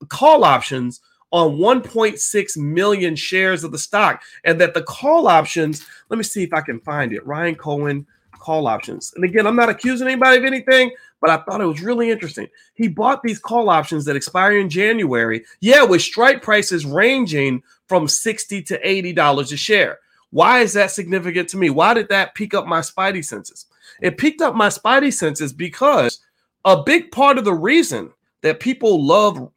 call 0.09 0.44
options 0.44 1.01
on 1.33 1.57
1.6 1.57 2.57
million 2.57 3.15
shares 3.15 3.63
of 3.63 3.71
the 3.71 3.77
stock, 3.77 4.21
and 4.45 4.62
that 4.62 4.75
the 4.75 4.83
call 4.83 5.27
options. 5.27 5.85
Let 6.09 6.18
me 6.18 6.24
see 6.24 6.44
if 6.44 6.53
I 6.53 6.62
can 6.62 6.80
find 6.81 7.12
it. 7.12 7.25
Ryan 7.25 7.56
Cohen 7.56 8.06
call 8.31 8.68
options. 8.68 9.12
And 9.15 9.25
again, 9.25 9.47
I'm 9.47 9.56
not 9.56 9.69
accusing 9.69 10.07
anybody 10.07 10.38
of 10.38 10.44
anything, 10.44 10.91
but 11.21 11.31
I 11.31 11.38
thought 11.38 11.62
it 11.62 11.65
was 11.65 11.81
really 11.81 12.12
interesting. 12.12 12.47
He 12.75 12.88
bought 12.88 13.24
these 13.24 13.39
call 13.39 13.69
options 13.69 14.06
that 14.06 14.15
expire 14.15 14.59
in 14.59 14.69
January. 14.69 15.44
Yeah, 15.59 15.83
with 15.83 16.03
strike 16.03 16.44
prices 16.44 16.85
ranging 16.85 17.63
from 17.88 18.07
60 18.07 18.62
to 18.62 18.88
80 18.88 19.13
dollars 19.13 19.51
a 19.51 19.57
share. 19.57 20.00
Why 20.29 20.59
is 20.59 20.74
that 20.74 20.91
significant 20.91 21.50
to 21.50 21.57
me? 21.57 21.72
Why 21.72 21.93
did 21.93 22.10
that 22.10 22.36
pick 22.36 22.53
up 22.53 22.67
my 22.67 22.79
spidey 22.79 23.25
senses? 23.25 23.65
It 24.01 24.17
picked 24.17 24.41
up 24.41 24.55
my 24.55 24.67
spidey 24.67 25.13
senses 25.13 25.51
because 25.51 26.19
a 26.65 26.84
big 26.84 27.12
part 27.12 27.38
of 27.38 27.46
the 27.46 27.53
reason 27.53 28.12
that 28.41 28.60
people 28.60 29.03
love 29.03 29.50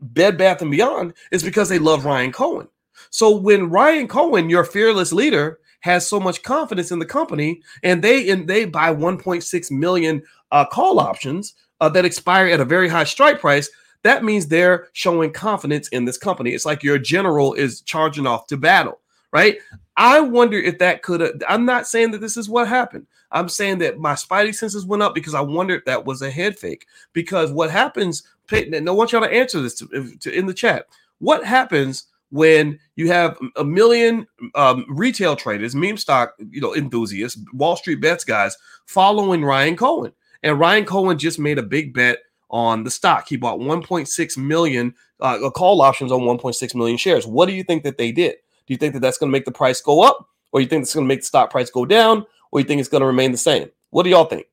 Bed 0.00 0.36
Bath 0.38 0.62
and 0.62 0.70
Beyond 0.70 1.14
is 1.30 1.42
because 1.42 1.68
they 1.68 1.78
love 1.78 2.04
Ryan 2.04 2.32
Cohen. 2.32 2.68
So 3.10 3.36
when 3.36 3.70
Ryan 3.70 4.08
Cohen, 4.08 4.50
your 4.50 4.64
fearless 4.64 5.12
leader, 5.12 5.60
has 5.80 6.06
so 6.06 6.18
much 6.18 6.42
confidence 6.42 6.90
in 6.90 6.98
the 6.98 7.06
company, 7.06 7.60
and 7.82 8.02
they 8.02 8.30
and 8.30 8.48
they 8.48 8.64
buy 8.64 8.94
1.6 8.94 9.70
million 9.70 10.22
uh, 10.50 10.64
call 10.64 10.98
options 10.98 11.54
uh, 11.80 11.88
that 11.90 12.04
expire 12.04 12.46
at 12.46 12.60
a 12.60 12.64
very 12.64 12.88
high 12.88 13.04
strike 13.04 13.40
price, 13.40 13.68
that 14.02 14.24
means 14.24 14.46
they're 14.46 14.88
showing 14.92 15.32
confidence 15.32 15.88
in 15.88 16.04
this 16.04 16.18
company. 16.18 16.50
It's 16.50 16.66
like 16.66 16.82
your 16.82 16.98
general 16.98 17.54
is 17.54 17.80
charging 17.82 18.26
off 18.26 18.46
to 18.48 18.56
battle, 18.56 19.00
right? 19.32 19.58
I 19.96 20.20
wonder 20.20 20.58
if 20.58 20.78
that 20.78 21.02
could 21.02 21.20
have. 21.20 21.32
I'm 21.48 21.64
not 21.64 21.86
saying 21.86 22.12
that 22.12 22.20
this 22.20 22.36
is 22.36 22.48
what 22.48 22.68
happened. 22.68 23.06
I'm 23.34 23.50
saying 23.50 23.78
that 23.78 23.98
my 23.98 24.14
spidey 24.14 24.54
senses 24.54 24.86
went 24.86 25.02
up 25.02 25.14
because 25.14 25.34
I 25.34 25.42
wondered 25.42 25.82
that 25.84 26.06
was 26.06 26.22
a 26.22 26.30
head 26.30 26.58
fake. 26.58 26.86
Because 27.12 27.52
what 27.52 27.70
happens 27.70 28.22
and 28.52 28.88
I 28.88 28.92
want 28.92 29.12
y'all 29.12 29.22
to 29.22 29.32
answer 29.32 29.60
this 29.60 29.74
to, 29.76 30.16
to, 30.20 30.32
in 30.32 30.46
the 30.46 30.54
chat. 30.54 30.86
What 31.18 31.44
happens 31.44 32.06
when 32.30 32.78
you 32.96 33.10
have 33.10 33.38
a 33.56 33.64
million 33.64 34.26
um, 34.54 34.84
retail 34.88 35.36
traders, 35.36 35.74
meme 35.74 35.96
stock, 35.96 36.34
you 36.50 36.60
know, 36.60 36.74
enthusiasts, 36.74 37.40
Wall 37.52 37.76
Street 37.76 38.00
bets 38.00 38.24
guys 38.24 38.56
following 38.86 39.44
Ryan 39.44 39.76
Cohen? 39.76 40.12
And 40.42 40.58
Ryan 40.58 40.84
Cohen 40.84 41.18
just 41.18 41.38
made 41.38 41.58
a 41.58 41.62
big 41.62 41.94
bet 41.94 42.18
on 42.50 42.84
the 42.84 42.90
stock. 42.90 43.28
He 43.28 43.36
bought 43.36 43.60
1.6 43.60 44.38
million 44.38 44.94
uh, 45.20 45.50
call 45.50 45.80
options 45.80 46.12
on 46.12 46.20
1.6 46.20 46.74
million 46.74 46.98
shares. 46.98 47.26
What 47.26 47.46
do 47.46 47.54
you 47.54 47.64
think 47.64 47.82
that 47.84 47.96
they 47.96 48.12
did? 48.12 48.36
Do 48.66 48.74
you 48.74 48.76
think 48.76 48.92
that 48.94 49.00
that's 49.00 49.18
going 49.18 49.30
to 49.30 49.32
make 49.32 49.44
the 49.44 49.52
price 49.52 49.80
go 49.80 50.02
up, 50.02 50.28
or 50.52 50.60
you 50.60 50.66
think 50.66 50.82
it's 50.82 50.94
going 50.94 51.04
to 51.06 51.08
make 51.08 51.20
the 51.20 51.26
stock 51.26 51.50
price 51.50 51.70
go 51.70 51.86
down, 51.86 52.26
or 52.54 52.60
you 52.60 52.66
think 52.66 52.78
it's 52.80 52.88
going 52.88 53.00
to 53.00 53.06
remain 53.06 53.32
the 53.32 53.38
same? 53.38 53.68
What 53.90 54.04
do 54.04 54.10
y'all 54.10 54.26
think? 54.26 54.46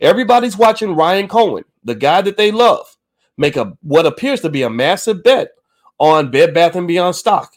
Everybody's 0.00 0.56
watching 0.56 0.96
Ryan 0.96 1.28
Cohen, 1.28 1.64
the 1.84 1.94
guy 1.94 2.22
that 2.22 2.38
they 2.38 2.50
love 2.50 2.96
make 3.36 3.56
a 3.56 3.76
what 3.82 4.06
appears 4.06 4.40
to 4.40 4.48
be 4.48 4.62
a 4.62 4.70
massive 4.70 5.22
bet 5.22 5.50
on 5.98 6.30
Bed 6.30 6.54
Bath 6.54 6.74
and 6.76 6.88
Beyond 6.88 7.14
stock. 7.14 7.54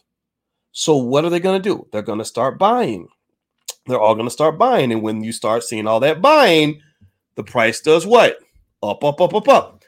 So 0.74 0.98
what 0.98 1.24
are 1.24 1.30
they 1.30 1.40
going 1.40 1.62
to 1.62 1.70
do? 1.70 1.88
They're 1.92 2.02
going 2.02 2.20
to 2.20 2.26
start 2.26 2.60
buying. 2.60 3.08
They're 3.88 4.00
all 4.00 4.16
going 4.16 4.28
to 4.28 4.32
start 4.32 4.58
buying, 4.58 4.92
and 4.92 5.02
when 5.02 5.24
you 5.24 5.32
start 5.32 5.64
seeing 5.64 5.88
all 5.88 6.02
that 6.02 6.22
buying, 6.22 6.82
the 7.36 7.44
price 7.44 7.82
does 7.82 8.06
what? 8.06 8.38
Up, 8.84 9.04
up, 9.04 9.22
up, 9.22 9.34
up, 9.34 9.48
up. 9.48 9.84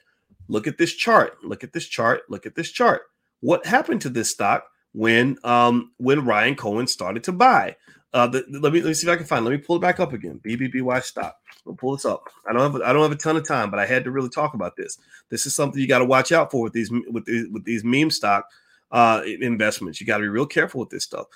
look 0.48 0.68
at 0.68 0.78
this 0.78 0.94
chart. 0.94 1.38
Look 1.44 1.64
at 1.64 1.74
this 1.74 1.86
chart. 1.86 2.22
Look 2.30 2.46
at 2.46 2.56
this 2.56 2.72
chart. 2.72 3.04
What 3.42 3.66
happened 3.66 4.02
to 4.02 4.10
this 4.10 4.32
stock 4.32 4.68
when 4.94 5.38
um 5.44 5.92
when 5.98 6.26
Ryan 6.26 6.56
Cohen 6.56 6.88
started 6.88 7.24
to 7.26 7.32
buy? 7.32 7.76
Uh, 8.18 8.26
the, 8.26 8.44
let 8.50 8.74
me 8.74 8.82
let 8.82 8.88
me 8.88 8.94
see 8.96 9.06
if 9.06 9.14
I 9.14 9.16
can 9.16 9.28
find. 9.28 9.46
Let 9.46 9.52
me 9.52 9.60
pull 9.60 9.76
it 9.76 9.82
back 9.82 10.00
up 10.00 10.12
again. 10.12 10.42
BBBY 10.44 11.04
stock. 11.04 11.38
I'll 11.68 11.76
pull 11.76 11.96
this 11.96 12.04
up. 12.04 12.24
I 12.50 12.54
don't 12.54 12.72
have 12.72 12.82
I 12.82 12.92
don't 12.92 13.04
have 13.04 13.12
a 13.12 13.16
ton 13.16 13.38
of 13.38 13.48
time, 13.48 13.70
but 13.70 13.80
I 13.80 13.86
had 13.86 14.04
to 14.06 14.12
really 14.12 14.30
talk 14.30 14.56
about 14.56 14.76
this. 14.76 14.98
This 15.30 15.46
is 15.46 15.54
something 15.54 15.80
you 15.80 15.88
got 15.88 16.00
to 16.00 16.06
watch 16.06 16.32
out 16.32 16.50
for 16.50 16.64
with 16.64 16.74
these 16.74 16.90
with 16.90 17.26
these, 17.26 17.48
with 17.50 17.64
these 17.64 17.84
meme 17.84 18.10
stock 18.10 18.50
uh, 18.92 19.22
investments. 19.40 20.02
You 20.02 20.08
got 20.08 20.18
to 20.18 20.24
be 20.24 20.30
real 20.30 20.48
careful 20.48 20.80
with 20.80 20.90
this 20.90 21.04
stuff. 21.04 21.28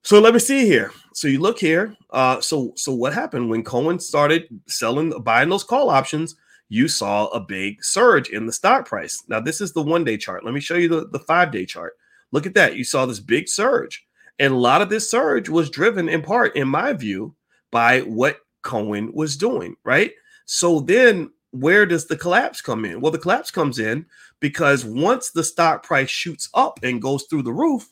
So 0.00 0.18
let 0.18 0.32
me 0.32 0.40
see 0.40 0.64
here. 0.64 0.92
So 1.12 1.28
you 1.28 1.40
look 1.40 1.58
here. 1.58 1.94
Uh, 2.08 2.40
so 2.40 2.72
so 2.74 2.94
what 2.94 3.12
happened 3.12 3.50
when 3.50 3.62
Cohen 3.62 3.98
started 3.98 4.48
selling 4.66 5.10
buying 5.24 5.50
those 5.50 5.64
call 5.64 5.90
options? 5.90 6.36
You 6.70 6.88
saw 6.88 7.26
a 7.26 7.40
big 7.40 7.84
surge 7.84 8.30
in 8.30 8.46
the 8.46 8.52
stock 8.52 8.88
price. 8.88 9.22
Now 9.28 9.40
this 9.40 9.60
is 9.60 9.74
the 9.74 9.82
one 9.82 10.04
day 10.04 10.16
chart. 10.16 10.42
Let 10.42 10.54
me 10.54 10.60
show 10.60 10.76
you 10.76 10.88
the, 10.88 11.06
the 11.08 11.18
five 11.18 11.52
day 11.52 11.66
chart. 11.66 11.98
Look 12.32 12.46
at 12.46 12.54
that. 12.54 12.76
You 12.76 12.84
saw 12.84 13.04
this 13.04 13.20
big 13.20 13.46
surge. 13.46 14.06
And 14.38 14.52
a 14.52 14.58
lot 14.58 14.82
of 14.82 14.88
this 14.88 15.10
surge 15.10 15.48
was 15.48 15.70
driven 15.70 16.08
in 16.08 16.22
part, 16.22 16.56
in 16.56 16.68
my 16.68 16.92
view, 16.92 17.34
by 17.70 18.00
what 18.00 18.38
Cohen 18.62 19.12
was 19.12 19.36
doing, 19.36 19.76
right? 19.84 20.12
So 20.46 20.80
then 20.80 21.30
where 21.52 21.86
does 21.86 22.06
the 22.06 22.16
collapse 22.16 22.60
come 22.60 22.84
in? 22.84 23.00
Well, 23.00 23.12
the 23.12 23.18
collapse 23.18 23.50
comes 23.50 23.78
in 23.78 24.06
because 24.40 24.84
once 24.84 25.30
the 25.30 25.44
stock 25.44 25.84
price 25.84 26.10
shoots 26.10 26.48
up 26.54 26.80
and 26.82 27.00
goes 27.00 27.24
through 27.24 27.42
the 27.42 27.52
roof, 27.52 27.90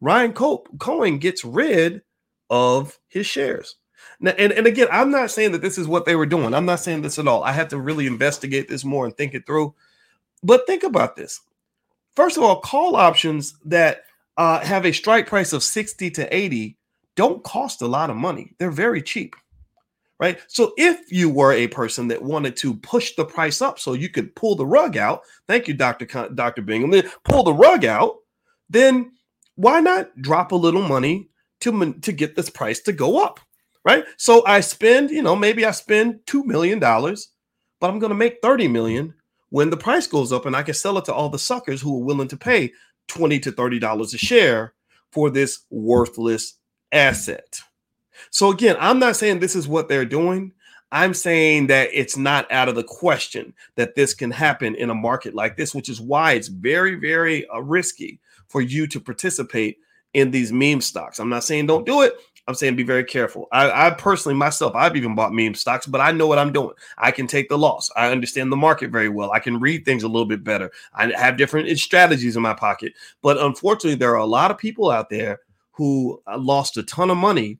Ryan 0.00 0.32
Cope, 0.32 0.68
Cohen 0.78 1.18
gets 1.18 1.44
rid 1.44 2.02
of 2.48 2.98
his 3.08 3.26
shares. 3.26 3.76
Now, 4.20 4.32
and, 4.38 4.52
and 4.52 4.66
again, 4.66 4.88
I'm 4.90 5.10
not 5.10 5.30
saying 5.30 5.52
that 5.52 5.62
this 5.62 5.76
is 5.76 5.86
what 5.86 6.06
they 6.06 6.16
were 6.16 6.26
doing. 6.26 6.54
I'm 6.54 6.66
not 6.66 6.80
saying 6.80 7.02
this 7.02 7.18
at 7.18 7.28
all. 7.28 7.42
I 7.42 7.52
have 7.52 7.68
to 7.68 7.78
really 7.80 8.06
investigate 8.06 8.68
this 8.68 8.84
more 8.84 9.04
and 9.04 9.16
think 9.16 9.34
it 9.34 9.46
through. 9.46 9.74
But 10.42 10.66
think 10.66 10.82
about 10.82 11.16
this. 11.16 11.40
First 12.14 12.36
of 12.36 12.42
all, 12.42 12.60
call 12.60 12.96
options 12.96 13.54
that 13.64 14.04
uh, 14.36 14.60
have 14.60 14.84
a 14.84 14.92
strike 14.92 15.26
price 15.26 15.52
of 15.52 15.62
60 15.62 16.10
to 16.12 16.36
80 16.36 16.76
don't 17.16 17.44
cost 17.44 17.82
a 17.82 17.86
lot 17.86 18.10
of 18.10 18.16
money. 18.16 18.54
They're 18.58 18.70
very 18.70 19.02
cheap. 19.02 19.36
Right. 20.20 20.38
So 20.46 20.72
if 20.76 21.10
you 21.10 21.28
were 21.28 21.52
a 21.52 21.66
person 21.66 22.08
that 22.08 22.22
wanted 22.22 22.56
to 22.58 22.74
push 22.74 23.14
the 23.14 23.24
price 23.24 23.60
up 23.60 23.78
so 23.78 23.94
you 23.94 24.08
could 24.08 24.34
pull 24.36 24.54
the 24.54 24.66
rug 24.66 24.96
out, 24.96 25.22
thank 25.48 25.66
you, 25.66 25.74
Dr. 25.74 26.06
Con- 26.06 26.34
Dr. 26.36 26.62
Bingham, 26.62 27.02
pull 27.24 27.42
the 27.42 27.52
rug 27.52 27.84
out, 27.84 28.16
then 28.70 29.12
why 29.56 29.80
not 29.80 30.16
drop 30.22 30.52
a 30.52 30.56
little 30.56 30.82
money 30.82 31.30
to, 31.60 31.92
to 31.94 32.12
get 32.12 32.36
this 32.36 32.48
price 32.48 32.80
to 32.82 32.92
go 32.92 33.22
up? 33.22 33.40
Right. 33.84 34.04
So 34.16 34.46
I 34.46 34.60
spend, 34.60 35.10
you 35.10 35.20
know, 35.20 35.36
maybe 35.36 35.66
I 35.66 35.72
spend 35.72 36.20
$2 36.26 36.44
million, 36.44 36.78
but 36.78 37.90
I'm 37.90 37.98
going 37.98 38.10
to 38.10 38.14
make 38.14 38.38
30 38.40 38.68
million 38.68 39.14
when 39.50 39.68
the 39.68 39.76
price 39.76 40.06
goes 40.06 40.32
up 40.32 40.46
and 40.46 40.56
I 40.56 40.62
can 40.62 40.74
sell 40.74 40.96
it 40.96 41.04
to 41.06 41.12
all 41.12 41.28
the 41.28 41.38
suckers 41.38 41.82
who 41.82 42.00
are 42.00 42.04
willing 42.04 42.28
to 42.28 42.36
pay 42.36 42.72
20 43.08 43.38
to 43.40 43.52
30 43.52 43.78
dollars 43.78 44.14
a 44.14 44.18
share 44.18 44.74
for 45.12 45.30
this 45.30 45.60
worthless 45.70 46.54
asset. 46.92 47.60
So 48.30 48.50
again, 48.50 48.76
I'm 48.80 48.98
not 48.98 49.16
saying 49.16 49.38
this 49.40 49.56
is 49.56 49.68
what 49.68 49.88
they're 49.88 50.04
doing. 50.04 50.52
I'm 50.92 51.14
saying 51.14 51.66
that 51.68 51.90
it's 51.92 52.16
not 52.16 52.50
out 52.52 52.68
of 52.68 52.76
the 52.76 52.84
question 52.84 53.52
that 53.74 53.96
this 53.96 54.14
can 54.14 54.30
happen 54.30 54.76
in 54.76 54.90
a 54.90 54.94
market 54.94 55.34
like 55.34 55.56
this, 55.56 55.74
which 55.74 55.88
is 55.88 56.00
why 56.00 56.32
it's 56.32 56.48
very, 56.48 56.94
very 56.94 57.48
uh, 57.48 57.58
risky 57.58 58.20
for 58.46 58.60
you 58.60 58.86
to 58.86 59.00
participate 59.00 59.78
in 60.12 60.30
these 60.30 60.52
meme 60.52 60.80
stocks. 60.80 61.18
I'm 61.18 61.28
not 61.28 61.42
saying 61.42 61.66
don't 61.66 61.84
do 61.84 62.02
it. 62.02 62.14
I'm 62.46 62.54
saying 62.54 62.76
be 62.76 62.82
very 62.82 63.04
careful. 63.04 63.48
I, 63.52 63.86
I, 63.86 63.90
personally 63.90 64.36
myself, 64.36 64.74
I've 64.74 64.96
even 64.96 65.14
bought 65.14 65.32
meme 65.32 65.54
stocks, 65.54 65.86
but 65.86 66.00
I 66.00 66.12
know 66.12 66.26
what 66.26 66.38
I'm 66.38 66.52
doing. 66.52 66.74
I 66.98 67.10
can 67.10 67.26
take 67.26 67.48
the 67.48 67.56
loss. 67.56 67.90
I 67.96 68.10
understand 68.10 68.52
the 68.52 68.56
market 68.56 68.90
very 68.90 69.08
well. 69.08 69.32
I 69.32 69.38
can 69.38 69.58
read 69.58 69.84
things 69.84 70.02
a 70.02 70.08
little 70.08 70.26
bit 70.26 70.44
better. 70.44 70.70
I 70.92 71.10
have 71.12 71.38
different 71.38 71.78
strategies 71.78 72.36
in 72.36 72.42
my 72.42 72.52
pocket. 72.52 72.92
But 73.22 73.38
unfortunately, 73.38 73.94
there 73.96 74.12
are 74.12 74.16
a 74.16 74.26
lot 74.26 74.50
of 74.50 74.58
people 74.58 74.90
out 74.90 75.08
there 75.08 75.40
who 75.72 76.22
uh, 76.26 76.36
lost 76.36 76.76
a 76.76 76.82
ton 76.82 77.10
of 77.10 77.16
money 77.16 77.58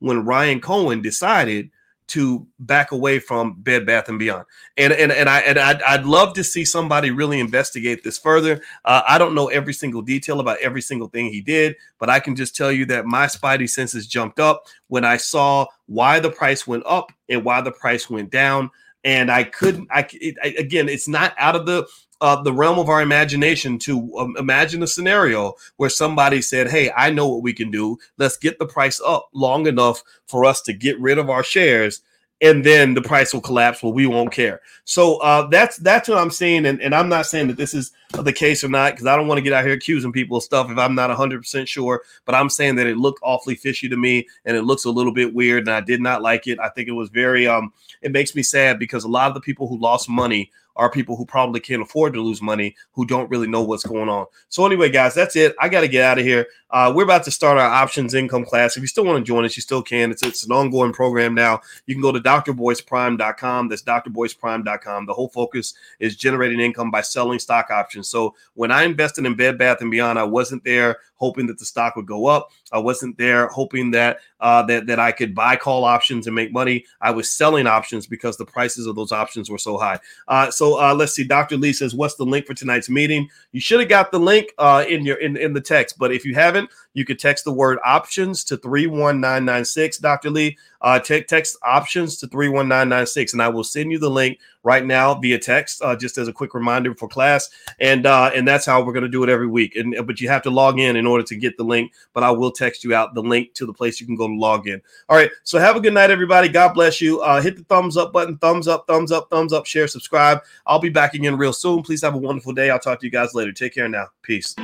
when 0.00 0.24
Ryan 0.24 0.60
Cohen 0.60 1.00
decided 1.00 1.70
to 2.06 2.46
back 2.60 2.92
away 2.92 3.18
from 3.18 3.54
Bed 3.62 3.86
Bath 3.86 4.08
and 4.08 4.18
Beyond. 4.18 4.44
And 4.76 4.92
and 4.92 5.10
and 5.10 5.28
I 5.28 5.40
and 5.40 5.58
I'd, 5.58 5.82
I'd 5.82 6.04
love 6.04 6.34
to 6.34 6.44
see 6.44 6.64
somebody 6.64 7.10
really 7.10 7.40
investigate 7.40 8.04
this 8.04 8.18
further. 8.18 8.60
Uh, 8.84 9.02
I 9.08 9.18
don't 9.18 9.34
know 9.34 9.48
every 9.48 9.72
single 9.72 10.02
detail 10.02 10.40
about 10.40 10.58
every 10.58 10.82
single 10.82 11.08
thing 11.08 11.26
he 11.26 11.40
did, 11.40 11.76
but 11.98 12.10
I 12.10 12.20
can 12.20 12.36
just 12.36 12.54
tell 12.54 12.70
you 12.70 12.84
that 12.86 13.06
my 13.06 13.26
spidey 13.26 13.68
senses 13.68 14.06
jumped 14.06 14.38
up 14.38 14.66
when 14.88 15.04
I 15.04 15.16
saw 15.16 15.66
why 15.86 16.20
the 16.20 16.30
price 16.30 16.66
went 16.66 16.84
up 16.86 17.10
and 17.28 17.44
why 17.44 17.60
the 17.60 17.72
price 17.72 18.10
went 18.10 18.30
down. 18.30 18.70
And 19.02 19.30
I 19.30 19.44
couldn't. 19.44 19.88
I, 19.90 20.06
it, 20.12 20.36
I 20.42 20.48
again, 20.58 20.88
it's 20.88 21.08
not 21.08 21.34
out 21.38 21.56
of 21.56 21.66
the 21.66 21.86
uh, 22.20 22.42
the 22.42 22.52
realm 22.52 22.78
of 22.78 22.88
our 22.88 23.02
imagination 23.02 23.78
to 23.80 24.16
um, 24.18 24.36
imagine 24.38 24.82
a 24.82 24.86
scenario 24.86 25.54
where 25.76 25.90
somebody 25.90 26.40
said, 26.40 26.70
Hey, 26.70 26.90
I 26.96 27.10
know 27.10 27.28
what 27.28 27.42
we 27.42 27.52
can 27.52 27.70
do. 27.70 27.98
Let's 28.18 28.36
get 28.36 28.58
the 28.58 28.66
price 28.66 29.00
up 29.04 29.28
long 29.34 29.66
enough 29.66 30.02
for 30.26 30.44
us 30.44 30.62
to 30.62 30.72
get 30.72 30.98
rid 31.00 31.18
of 31.18 31.30
our 31.30 31.42
shares. 31.42 32.02
And 32.40 32.64
then 32.64 32.94
the 32.94 33.00
price 33.00 33.32
will 33.32 33.40
collapse. 33.40 33.82
Well, 33.82 33.92
we 33.92 34.06
won't 34.06 34.32
care. 34.32 34.60
So 34.84 35.16
uh, 35.18 35.46
that's 35.46 35.76
that's 35.78 36.08
what 36.08 36.18
I'm 36.18 36.32
saying, 36.32 36.66
and, 36.66 36.80
and 36.82 36.92
I'm 36.94 37.08
not 37.08 37.26
saying 37.26 37.46
that 37.46 37.56
this 37.56 37.72
is 37.72 37.92
the 38.12 38.32
case 38.32 38.64
or 38.64 38.68
not 38.68 38.92
because 38.92 39.06
I 39.06 39.16
don't 39.16 39.28
want 39.28 39.38
to 39.38 39.42
get 39.42 39.52
out 39.52 39.64
here 39.64 39.72
accusing 39.72 40.12
people 40.12 40.36
of 40.36 40.42
stuff 40.42 40.68
if 40.68 40.76
I'm 40.76 40.96
not 40.96 41.08
100 41.08 41.38
percent 41.38 41.68
sure. 41.68 42.02
But 42.26 42.34
I'm 42.34 42.50
saying 42.50 42.74
that 42.74 42.88
it 42.88 42.98
looked 42.98 43.20
awfully 43.22 43.54
fishy 43.54 43.88
to 43.88 43.96
me, 43.96 44.26
and 44.44 44.56
it 44.56 44.62
looks 44.62 44.84
a 44.84 44.90
little 44.90 45.12
bit 45.12 45.32
weird, 45.32 45.68
and 45.68 45.70
I 45.70 45.80
did 45.80 46.02
not 46.02 46.22
like 46.22 46.46
it. 46.48 46.58
I 46.58 46.68
think 46.70 46.88
it 46.88 46.92
was 46.92 47.08
very 47.08 47.46
um, 47.46 47.72
it 48.02 48.10
makes 48.10 48.34
me 48.34 48.42
sad 48.42 48.78
because 48.80 49.04
a 49.04 49.08
lot 49.08 49.28
of 49.28 49.34
the 49.34 49.40
people 49.40 49.68
who 49.68 49.78
lost 49.78 50.08
money 50.08 50.50
are 50.76 50.90
people 50.90 51.16
who 51.16 51.24
probably 51.24 51.60
can't 51.60 51.82
afford 51.82 52.14
to 52.14 52.20
lose 52.20 52.42
money 52.42 52.74
who 52.92 53.06
don't 53.06 53.30
really 53.30 53.46
know 53.46 53.62
what's 53.62 53.84
going 53.84 54.08
on. 54.08 54.26
So 54.48 54.66
anyway, 54.66 54.90
guys, 54.90 55.14
that's 55.14 55.36
it. 55.36 55.54
I 55.60 55.68
got 55.68 55.82
to 55.82 55.88
get 55.88 56.04
out 56.04 56.18
of 56.18 56.24
here. 56.24 56.46
Uh, 56.70 56.92
we're 56.94 57.04
about 57.04 57.22
to 57.24 57.30
start 57.30 57.56
our 57.56 57.70
options 57.70 58.14
income 58.14 58.44
class. 58.44 58.76
If 58.76 58.82
you 58.82 58.88
still 58.88 59.04
want 59.04 59.18
to 59.18 59.24
join 59.24 59.44
us, 59.44 59.56
you 59.56 59.62
still 59.62 59.82
can. 59.82 60.10
It's, 60.10 60.24
it's 60.24 60.44
an 60.44 60.50
ongoing 60.50 60.92
program 60.92 61.34
now. 61.34 61.60
You 61.86 61.94
can 61.94 62.02
go 62.02 62.10
to 62.10 62.18
drboyceprime.com. 62.18 63.68
That's 63.68 63.82
drboyceprime.com. 63.82 65.06
The 65.06 65.14
whole 65.14 65.28
focus 65.28 65.74
is 66.00 66.16
generating 66.16 66.58
income 66.58 66.90
by 66.90 67.02
selling 67.02 67.38
stock 67.38 67.70
options. 67.70 68.08
So 68.08 68.34
when 68.54 68.72
I 68.72 68.82
invested 68.82 69.24
in 69.24 69.36
Bed 69.36 69.56
Bath 69.56 69.80
and 69.82 69.90
Beyond, 69.90 70.18
I 70.18 70.24
wasn't 70.24 70.64
there 70.64 70.98
hoping 71.14 71.46
that 71.46 71.58
the 71.58 71.64
stock 71.64 71.96
would 71.96 72.06
go 72.06 72.26
up. 72.26 72.50
I 72.72 72.78
wasn't 72.78 73.16
there 73.18 73.46
hoping 73.46 73.90
that 73.92 74.18
uh, 74.40 74.62
that 74.64 74.86
that 74.86 74.98
I 74.98 75.12
could 75.12 75.34
buy 75.34 75.56
call 75.56 75.84
options 75.84 76.26
and 76.26 76.34
make 76.34 76.52
money. 76.52 76.84
I 77.00 77.12
was 77.12 77.30
selling 77.30 77.66
options 77.66 78.06
because 78.06 78.36
the 78.36 78.44
prices 78.44 78.86
of 78.86 78.96
those 78.96 79.12
options 79.12 79.48
were 79.48 79.58
so 79.58 79.78
high. 79.78 80.00
Uh, 80.28 80.50
so 80.50 80.63
uh, 80.72 80.94
let's 80.94 81.12
see. 81.12 81.24
Dr. 81.24 81.56
Lee 81.56 81.72
says, 81.72 81.94
"What's 81.94 82.14
the 82.14 82.24
link 82.24 82.46
for 82.46 82.54
tonight's 82.54 82.88
meeting?" 82.88 83.28
You 83.52 83.60
should 83.60 83.80
have 83.80 83.88
got 83.88 84.10
the 84.10 84.18
link 84.18 84.52
uh, 84.58 84.84
in 84.88 85.04
your 85.04 85.16
in, 85.16 85.36
in 85.36 85.52
the 85.52 85.60
text, 85.60 85.98
but 85.98 86.12
if 86.12 86.24
you 86.24 86.34
haven't, 86.34 86.70
you 86.94 87.04
could 87.04 87.18
text 87.18 87.44
the 87.44 87.52
word 87.52 87.78
options 87.84 88.44
to 88.44 88.56
31996, 88.56 89.98
Dr. 89.98 90.30
Lee. 90.30 90.56
Uh, 90.80 90.98
te- 90.98 91.22
text 91.22 91.56
options 91.62 92.16
to 92.18 92.26
31996, 92.28 93.32
and 93.32 93.42
I 93.42 93.48
will 93.48 93.64
send 93.64 93.90
you 93.90 93.98
the 93.98 94.10
link 94.10 94.38
right 94.62 94.84
now 94.84 95.14
via 95.14 95.38
text, 95.38 95.82
uh, 95.82 95.96
just 95.96 96.18
as 96.18 96.28
a 96.28 96.32
quick 96.32 96.54
reminder 96.54 96.94
for 96.94 97.08
class. 97.08 97.50
And 97.80 98.06
uh, 98.06 98.30
and 98.34 98.46
that's 98.46 98.66
how 98.66 98.82
we're 98.82 98.92
going 98.92 99.04
to 99.04 99.08
do 99.08 99.24
it 99.24 99.28
every 99.30 99.46
week. 99.46 99.76
And 99.76 99.94
but 100.06 100.20
you 100.20 100.28
have 100.28 100.42
to 100.42 100.50
log 100.50 100.78
in 100.78 100.96
in 100.96 101.06
order 101.06 101.24
to 101.24 101.36
get 101.36 101.56
the 101.56 101.64
link. 101.64 101.92
But 102.12 102.22
I 102.22 102.30
will 102.30 102.52
text 102.52 102.84
you 102.84 102.94
out 102.94 103.14
the 103.14 103.22
link 103.22 103.54
to 103.54 103.66
the 103.66 103.72
place 103.72 104.00
you 104.00 104.06
can 104.06 104.16
go 104.16 104.28
to 104.28 104.34
log 104.34 104.68
in. 104.68 104.80
All 105.08 105.16
right. 105.16 105.30
So 105.42 105.58
have 105.58 105.76
a 105.76 105.80
good 105.80 105.94
night, 105.94 106.10
everybody. 106.10 106.48
God 106.48 106.74
bless 106.74 107.00
you. 107.00 107.20
Uh, 107.20 107.40
hit 107.40 107.56
the 107.56 107.64
thumbs 107.64 107.96
up 107.96 108.12
button, 108.12 108.38
thumbs 108.38 108.68
up, 108.68 108.86
thumbs 108.86 109.10
up, 109.10 109.30
thumbs 109.30 109.52
up, 109.52 109.66
share, 109.66 109.88
subscribe. 109.88 110.40
I'll 110.66 110.78
be 110.78 110.90
back 110.90 111.14
again 111.14 111.36
real 111.36 111.52
soon. 111.52 111.82
Please 111.82 112.02
have 112.02 112.14
a 112.14 112.18
wonderful 112.18 112.52
day. 112.52 112.70
I'll 112.70 112.78
talk 112.78 113.00
to 113.00 113.06
you 113.06 113.12
guys 113.12 113.34
later. 113.34 113.52
Take 113.52 113.74
care 113.74 113.88
now. 113.88 114.08
Peace. 114.22 114.54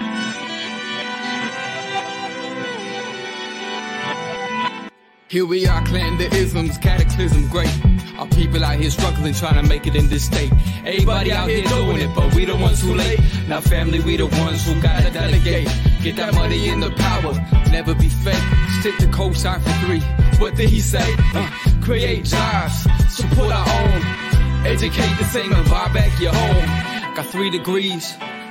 Here 5.30 5.46
we 5.46 5.64
are, 5.68 5.80
clan 5.86 6.18
the 6.18 6.26
isms, 6.34 6.76
cataclysm, 6.78 7.46
great. 7.50 7.70
Our 8.18 8.26
people 8.26 8.64
out 8.64 8.80
here 8.80 8.90
struggling, 8.90 9.32
trying 9.32 9.62
to 9.62 9.68
make 9.68 9.86
it 9.86 9.94
in 9.94 10.08
this 10.08 10.24
state. 10.24 10.50
Everybody 10.84 11.30
out 11.30 11.48
here 11.48 11.62
doing 11.68 11.98
it, 11.98 12.12
but 12.16 12.34
we 12.34 12.46
the 12.46 12.56
ones 12.56 12.82
who 12.82 12.96
late. 12.96 13.20
Now, 13.46 13.60
family, 13.60 14.00
we 14.00 14.16
the 14.16 14.26
ones 14.26 14.66
who 14.66 14.82
gotta 14.82 15.08
delegate. 15.12 15.68
Get 16.02 16.16
that 16.16 16.34
money 16.34 16.68
in 16.68 16.80
the 16.80 16.90
power, 16.90 17.34
never 17.70 17.94
be 17.94 18.08
fake. 18.08 18.42
Stick 18.80 18.98
to 18.98 19.06
cosign 19.06 19.62
for 19.62 19.86
three. 19.86 20.00
What 20.40 20.56
did 20.56 20.68
he 20.68 20.80
say? 20.80 21.14
Uh, 21.32 21.48
create 21.80 22.24
jobs, 22.24 22.88
support 23.08 23.52
our 23.52 23.68
own. 23.68 24.66
Educate 24.66 25.16
the 25.16 25.26
same 25.26 25.52
and 25.52 25.70
buy 25.70 25.92
back 25.92 26.20
your 26.20 26.34
home. 26.34 27.14
Got 27.14 27.26
three 27.26 27.50
degrees, 27.50 28.16